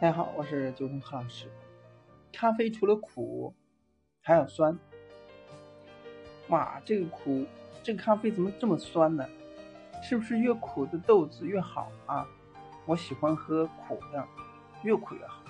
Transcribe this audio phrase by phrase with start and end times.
[0.00, 1.44] 大家好，我是九峰何老师。
[2.32, 3.52] 咖啡除了苦，
[4.22, 4.78] 还有酸。
[6.48, 7.44] 哇，这个苦，
[7.82, 9.28] 这个咖啡怎么这么酸呢？
[10.02, 12.26] 是不是越苦的豆子越好啊？
[12.86, 14.26] 我喜欢喝苦的，
[14.84, 15.44] 越苦越好。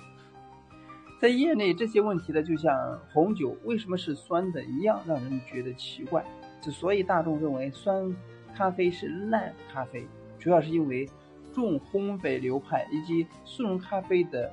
[1.21, 6.25] 在业内，这些问题呢，就像红酒为什么是酸的一样，让人觉得奇怪。
[6.59, 8.13] 之所以大众认为酸
[8.53, 10.05] 咖啡是烂咖啡，
[10.37, 11.07] 主要是因为。
[11.53, 14.51] 重烘焙流派以及速溶咖啡的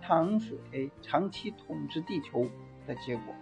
[0.00, 2.46] 糖水长期统治地球
[2.86, 3.34] 的结果。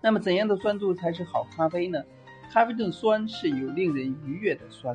[0.00, 2.02] 那么，怎样的酸度才是好咖啡呢？
[2.50, 4.94] 咖啡中酸是有令人愉悦的酸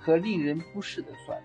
[0.00, 1.40] 和令人不适的酸。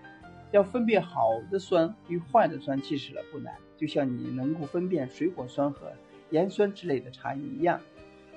[0.50, 5.92] 要分辨好的酸与坏的酸，其实呢不难，就像你能够分辨水果酸和
[6.30, 7.80] 盐酸之类的差异一样。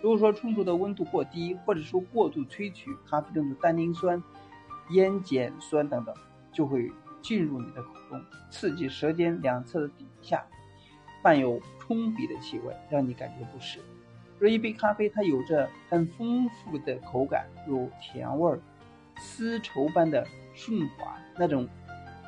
[0.01, 4.21] 如果说冲煮的温度过低，或者说过度萃取咖啡中的单宁酸。
[4.89, 6.15] 烟碱酸等等
[6.51, 10.45] 就会进入你的口中，刺激舌尖两侧的底下，
[11.21, 13.79] 伴有冲鼻的气味，让你感觉不适。
[14.39, 18.59] 若一杯咖啡它有着很丰富的口感，如甜味儿、
[19.17, 21.67] 丝绸般的顺滑，那种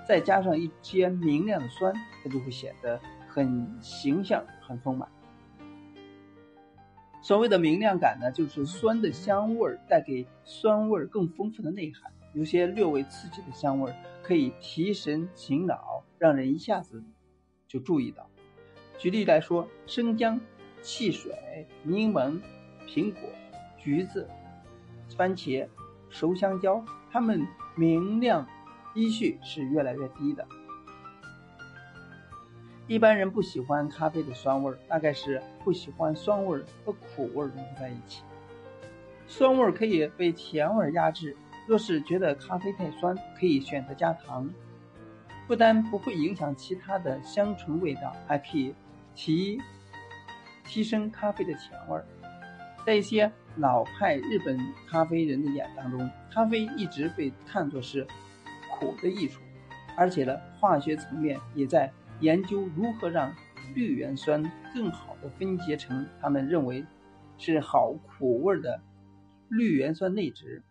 [0.07, 5.07] 再加上一些明亮的酸，它就会显得很形象、很丰满。
[7.21, 12.11] 所谓的明亮感呢，就是酸的香味儿带给酸味儿更丰富的内涵。
[12.33, 17.03] 有些略微刺激的香味可以提神醒脑，让人一下子
[17.67, 18.29] 就注意到。
[18.97, 20.39] 举例来说，生姜、
[20.81, 22.39] 汽水、柠檬、
[22.87, 23.21] 苹果、
[23.77, 24.29] 橘子、
[25.17, 25.67] 番茄、
[26.09, 28.45] 熟香蕉，它们明亮
[28.93, 30.47] 依序是越来越低的。
[32.87, 38.23] 一般人不喜欢咖啡的酸味儿，大概是不喜欢酸味儿和苦味儿融合在一起。
[39.27, 41.37] 酸味儿可以被甜味儿压制。
[41.69, 44.49] 若是觉得咖啡太酸，可以选择加糖，
[45.47, 48.73] 不但不会影响其他的香醇味道，还可以
[49.13, 49.61] 提
[50.65, 52.03] 提升咖啡的甜味儿。
[52.83, 54.57] 在一些老派日本
[54.87, 58.03] 咖啡人的眼当中，咖啡一直被看作是
[58.71, 59.39] 苦的艺术，
[59.95, 63.31] 而且呢，化学层面也在研究如何让
[63.75, 64.41] 绿原酸
[64.73, 66.83] 更好的分解成他们认为
[67.37, 68.81] 是好苦味的
[69.49, 70.63] 绿原酸内酯。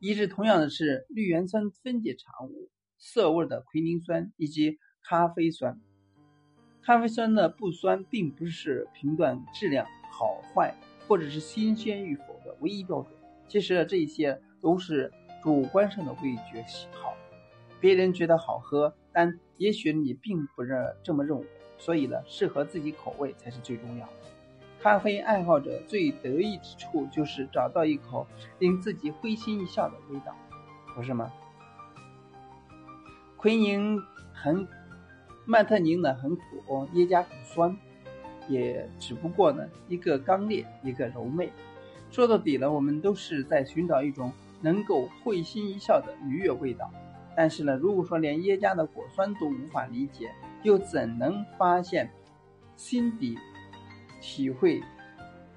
[0.00, 5.80] 一致同样的是绿原酸分解产物涩味的奎宁酸以及咖啡酸。
[6.82, 10.74] 咖啡酸的不酸并不是评断质量好坏
[11.06, 13.12] 或者是新鲜与否的唯一标准。
[13.48, 17.14] 其实这一些都是主观上的味觉喜好，
[17.80, 21.46] 别人觉得好喝，但也许你并不认这么认为。
[21.76, 24.12] 所以呢，适合自己口味才是最重要的。
[24.80, 28.26] 咖啡爱好者最得意之处就是找到一口
[28.60, 30.34] 令自己会心一笑的味道，
[30.94, 31.32] 不是吗？
[33.36, 34.00] 奎宁
[34.32, 34.66] 很，
[35.44, 37.76] 曼特宁呢很苦，耶加很酸，
[38.48, 41.50] 也只不过呢一个刚烈，一个柔媚。
[42.10, 46.88] 说到底呢，我们都是在寻找一种能够会心一笑的愉悦味道。
[47.36, 50.30] 但是呢，如果说连耶加的果酸都无法理解，
[50.62, 52.10] 又怎能发现
[52.76, 53.36] 心底？
[54.20, 54.82] 体会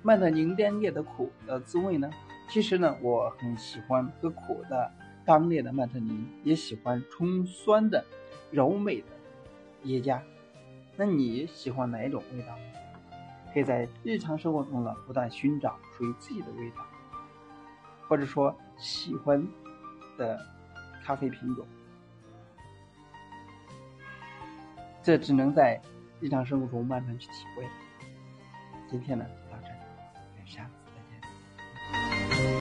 [0.02, 2.10] 曼特宁干烈的苦的滋味呢？
[2.50, 4.92] 其实呢，我很喜欢喝苦的
[5.26, 8.04] 刚烈的曼特宁，也喜欢冲酸的
[8.52, 9.08] 柔美的
[9.84, 10.22] 耶加。
[10.98, 12.58] 那你喜欢哪一种味道？
[13.54, 16.86] 可以在日常生活中呢，不断寻找属于自己的味道，
[18.08, 19.46] 或者说喜欢
[20.18, 20.40] 的
[21.04, 21.66] 咖啡品种。
[25.04, 25.82] 这只能在
[26.20, 27.66] 日常生活中慢慢去体会。
[28.92, 29.26] 今天呢